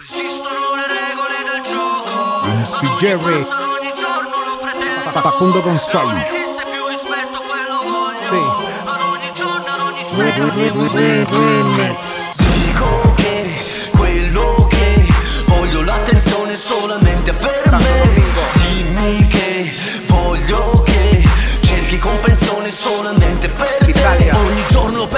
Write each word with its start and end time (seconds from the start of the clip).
Non 0.00 0.08
esistono 0.08 0.74
le 0.76 0.86
regole 0.86 1.36
del 1.52 1.60
gioco. 1.60 2.46
MC 2.46 2.96
Jerry. 2.96 3.44
Pacundo 5.12 5.60
Gonzalo. 5.60 6.12
Non 6.12 6.20
esiste 6.20 6.64
più 6.70 6.86
rispetto 6.86 7.36
a 7.36 7.42
quello 7.42 7.82
voglio. 7.82 8.18
Sì. 8.18 8.42
Ad 8.88 9.00
ogni 9.02 9.30
giorno, 9.34 9.66
ad 9.66 9.80
ogni 9.80 10.02
secondo. 10.02 10.54
Dico 12.38 13.12
che 13.14 13.90
quello 13.90 14.66
che 14.70 15.06
voglio 15.44 15.82
l'attenzione 15.82 16.56
solamente 16.56 17.34
per 17.34 17.76
me. 17.76 18.24
Dimmi 18.54 19.26
che 19.26 19.70
voglio 20.06 20.82
che 20.82 21.28
cerchi 21.60 21.98
comprensione 21.98 22.70
solamente 22.70 23.50
per 23.50 23.68
me 23.68 23.79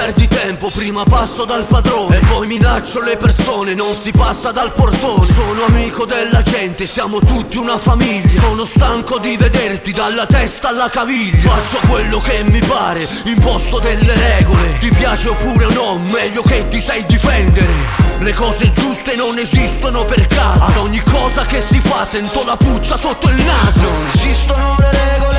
perdi 0.03 0.27
tempo, 0.27 0.69
prima 0.69 1.03
passo 1.03 1.45
dal 1.45 1.65
padrone. 1.65 2.17
E 2.17 2.25
poi 2.25 2.45
minaccio 2.45 2.99
le 3.01 3.15
persone, 3.15 3.73
non 3.73 3.93
si 3.95 4.11
passa 4.11 4.51
dal 4.51 4.73
portone. 4.73 5.25
Sono 5.25 5.63
amico 5.65 6.03
della 6.03 6.41
gente, 6.41 6.85
siamo 6.85 7.19
tutti 7.19 7.55
una 7.57 7.77
famiglia. 7.77 8.27
Sono 8.27 8.65
stanco 8.65 9.17
di 9.17 9.37
vederti 9.37 9.93
dalla 9.93 10.25
testa 10.25 10.67
alla 10.69 10.89
caviglia. 10.89 11.37
Faccio 11.37 11.79
quello 11.87 12.19
che 12.19 12.43
mi 12.45 12.59
pare, 12.59 13.07
imposto 13.23 13.79
delle 13.79 14.13
regole. 14.13 14.73
Ti 14.75 14.89
piace 14.89 15.29
oppure 15.29 15.67
no, 15.73 15.97
meglio 15.99 16.41
che 16.41 16.67
ti 16.67 16.81
sai 16.81 17.05
difendere. 17.05 17.71
Le 18.19 18.33
cose 18.33 18.73
giuste 18.73 19.15
non 19.15 19.37
esistono 19.37 20.03
per 20.03 20.27
caso. 20.27 20.65
Ad 20.65 20.77
ogni 20.77 21.01
cosa 21.09 21.43
che 21.43 21.61
si 21.61 21.79
fa 21.79 22.03
sento 22.03 22.43
la 22.43 22.57
puzza 22.57 22.97
sotto 22.97 23.29
il 23.29 23.41
naso. 23.41 23.81
Non 23.81 24.09
esistono 24.13 24.75
le 24.79 24.91
regole 24.91 25.32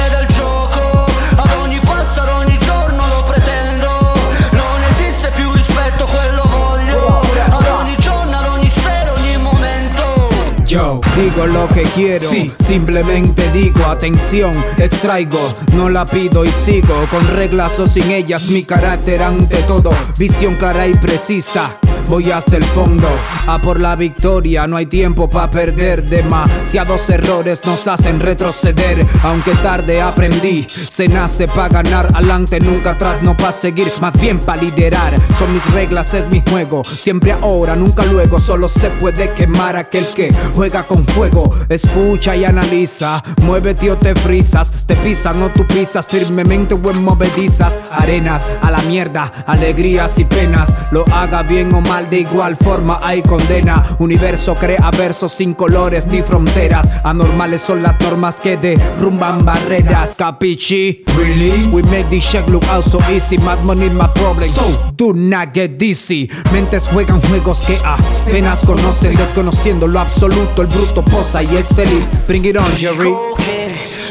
Yo, 10.75 11.01
digo 11.15 11.47
lo 11.47 11.69
que 11.69 11.85
quiero, 11.95 12.29
simplemente 12.59 13.49
digo 13.53 13.85
atención, 13.87 14.53
extraigo, 14.77 15.39
no 15.77 15.89
la 15.89 16.05
pido 16.05 16.45
y 16.45 16.49
sigo, 16.49 17.07
con 17.13 17.25
reglas 17.29 17.79
o 17.79 17.87
sin 17.87 18.11
ellas, 18.11 18.49
mi 18.49 18.65
carácter 18.65 19.23
ante 19.23 19.55
todo, 19.69 19.93
visión 20.19 20.57
clara 20.57 20.89
y 20.89 20.95
precisa. 20.95 21.71
Voy 22.09 22.31
hasta 22.31 22.57
el 22.57 22.65
fondo, 22.65 23.09
a 23.47 23.61
por 23.61 23.81
la 23.81 23.97
victoria, 23.97 24.67
no 24.67 24.77
hay 24.77 24.87
tiempo 24.87 25.29
para 25.29 25.51
perder. 25.51 26.05
Demasiados 26.05 27.09
errores 27.09 27.61
nos 27.65 27.89
hacen 27.89 28.21
retroceder, 28.21 29.05
aunque 29.23 29.53
tarde 29.57 30.01
aprendí. 30.01 30.67
Se 30.69 31.09
nace 31.09 31.49
para 31.49 31.83
ganar, 31.83 32.09
adelante, 32.15 32.61
nunca 32.61 32.91
atrás, 32.91 33.23
no 33.23 33.37
para 33.37 33.53
seguir, 33.53 33.91
más 34.01 34.13
bien 34.21 34.39
para 34.39 34.63
liderar. 34.63 35.19
Son 35.39 35.53
mis 35.53 35.65
reglas, 35.73 36.13
es 36.15 36.31
mi 36.31 36.43
juego, 36.49 36.85
siempre 36.85 37.33
ahora, 37.33 37.75
nunca 37.75 38.05
luego. 38.05 38.39
Solo 38.39 38.69
se 38.69 38.91
puede 38.91 39.33
quemar 39.33 39.77
aquel 39.77 40.07
que 40.15 40.33
juega 40.55 40.83
con 40.83 41.05
fuego. 41.07 41.55
Escucha 41.69 42.37
y 42.37 42.45
analiza, 42.45 43.23
muévete 43.43 43.91
o 43.91 43.97
te 43.97 44.15
frisas, 44.15 44.71
te 44.87 44.95
pisan 44.97 45.43
o 45.43 45.49
tú 45.49 45.67
pisas 45.67 46.07
firmemente 46.07 46.75
o 46.75 46.91
en 46.91 47.03
movedizas 47.03 47.79
arenas. 47.91 48.43
A 48.63 48.71
la 48.71 48.83
mierda, 48.83 49.33
alegrías 49.47 50.19
y 50.19 50.25
penas. 50.25 50.93
Lo 50.93 51.05
haga 51.13 51.43
bien 51.43 51.75
o 51.75 51.81
mal, 51.81 51.94
de 52.03 52.21
igual 52.21 52.57
forma 52.57 52.99
hay 53.03 53.23
condena. 53.23 53.97
Universo 54.01 54.57
crea 54.57 54.91
versos 54.91 55.33
sin 55.33 55.55
colores 55.55 56.07
ni 56.07 56.23
fronteras. 56.23 57.05
Anormales 57.05 57.63
son 57.63 57.83
las 57.83 57.99
normas 58.01 58.37
que 58.37 58.57
derrumban 58.57 59.45
barreras. 59.45 60.17
Capichi? 60.17 61.05
Really? 61.17 61.69
We 61.71 61.83
make 61.85 62.09
this 62.11 62.25
shit 62.25 62.49
look 62.49 62.65
out 62.65 62.85
so 62.85 62.99
easy. 63.11 63.39
Mad 63.39 63.63
money 63.63 63.89
my 63.91 64.09
problem. 64.15 64.49
So 64.51 64.93
do 64.97 65.13
not 65.13 65.55
get 65.55 65.79
dizzy. 65.79 66.29
Mentes 66.53 66.89
juegan 66.89 67.21
juegos 67.23 67.65
que 67.65 67.79
apenas 67.85 68.61
conocen, 68.65 69.15
desconociendo 69.15 69.87
lo 69.87 70.01
absoluto. 70.01 70.63
El 70.63 70.69
bruto 70.69 71.05
posa 71.05 71.43
y 71.43 71.57
es 71.57 71.69
feliz. 71.69 72.25
Bring 72.27 72.45
it 72.45 72.57
on, 72.57 72.77
Jerry. 72.77 73.15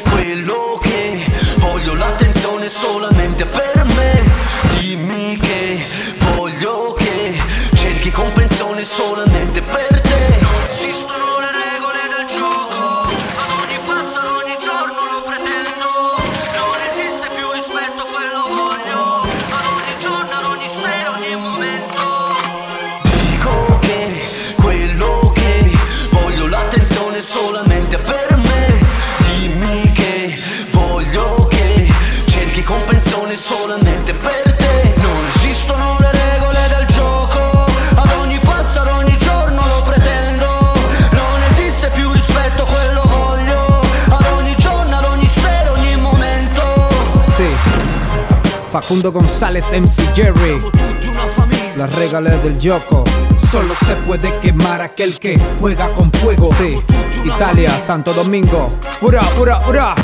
Quello 0.10 0.80
che 0.82 1.20
voglio 1.58 1.96
l'attenzione 1.96 2.70
solamente 2.70 3.46
per 3.46 3.83
cerchi 8.04 8.12
comprensione 8.12 8.84
solamente 8.84 9.62
per 9.62 10.02
te. 10.02 10.38
Non 10.42 10.68
esistono 10.70 11.40
le 11.40 11.52
regole 11.52 12.00
del 12.14 12.26
gioco. 12.26 13.08
Ad 13.08 13.50
ogni 13.62 13.80
passo, 13.86 14.20
ad 14.20 14.28
ogni 14.44 14.58
giorno 14.60 15.00
lo 15.10 15.22
pretendo. 15.22 15.88
Non 16.54 16.82
esiste 16.92 17.30
più 17.34 17.50
rispetto, 17.52 18.04
quello 18.04 18.48
voglio. 18.50 19.22
Ad 19.22 19.66
ogni 19.72 19.96
giorno, 20.00 20.32
ad 20.36 20.44
ogni 20.44 20.68
sera, 20.68 21.12
ogni 21.16 21.36
momento. 21.38 22.36
Dico 23.04 23.80
che 23.80 24.22
quello 24.56 25.32
che 25.34 25.72
voglio 26.10 26.48
l'attenzione 26.48 27.22
solamente 27.22 27.98
per 28.00 28.36
me. 28.36 28.82
Dimmi 29.20 29.92
che 29.94 30.38
voglio 30.72 31.48
che 31.48 31.90
cerchi 32.26 32.64
comprensione 32.64 33.34
solamente 33.38 34.14
per 34.14 34.42
te 34.44 34.53
Facundo 48.74 49.12
González, 49.12 49.66
MC 49.72 50.02
Jerry. 50.16 50.58
Las 51.78 51.94
reglas 51.94 52.44
del 52.44 52.58
Yoko. 52.58 53.04
Solo 53.52 53.76
se 53.86 53.94
puede 53.98 54.32
quemar 54.40 54.82
aquel 54.82 55.20
que 55.20 55.40
juega 55.60 55.86
con 55.90 56.12
fuego. 56.12 56.50
Sí. 56.56 56.74
Italia, 57.24 57.78
Santo 57.78 58.14
Domingo. 58.14 58.70
Ura, 59.02 59.22
ura, 59.40 59.62
ura. 59.70 59.96